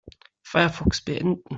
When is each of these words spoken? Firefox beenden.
Firefox 0.43 1.01
beenden. 1.05 1.43